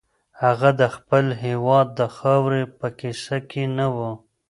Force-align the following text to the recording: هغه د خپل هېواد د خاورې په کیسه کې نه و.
هغه 0.41 0.69
د 0.81 0.83
خپل 0.95 1.25
هېواد 1.45 1.87
د 1.99 2.01
خاورې 2.15 2.63
په 2.79 2.87
کیسه 2.99 3.37
کې 3.49 3.63
نه 3.77 3.87
و. 3.95 3.97